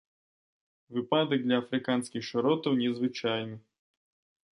Выпадак 0.95 1.43
для 1.43 1.59
афрыканскіх 1.63 2.25
шыротаў 2.29 2.79
незвычайны. 2.81 3.55